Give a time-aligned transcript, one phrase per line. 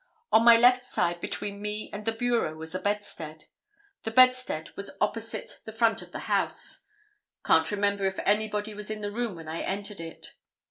[0.31, 3.45] On my left side between me and the bureau was a bedstead;
[4.01, 6.85] the bedstead was opposite the front of the house;
[7.45, 10.33] can't remember if anybody was in the room when I entered it.